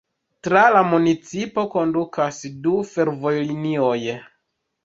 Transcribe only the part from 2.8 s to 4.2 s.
fervojlinioj.